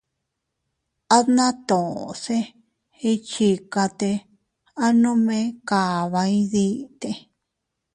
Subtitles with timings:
[1.17, 2.37] Atna toʼo se
[3.07, 4.11] iychikate,
[4.85, 5.37] at nome
[5.69, 7.09] kaba iydite.